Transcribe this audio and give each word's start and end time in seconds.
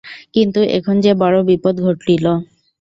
কিন্তু 0.35 0.59
এখন 0.77 0.95
যে 1.05 1.11
বড় 1.21 1.37
বিপদ 1.49 1.75
ঘটিল! 1.85 2.25